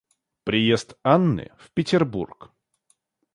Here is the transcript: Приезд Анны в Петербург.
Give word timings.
Приезд 0.45 0.95
Анны 1.03 1.51
в 1.59 1.69
Петербург. 1.73 2.51